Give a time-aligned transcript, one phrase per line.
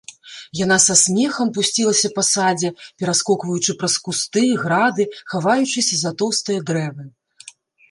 [0.59, 2.69] Яна са смехам пусцілася па садзе,
[3.03, 5.03] пераскокваючы праз кусты, грады,
[5.35, 7.03] хаваючыся за тоўстыя дрэвы.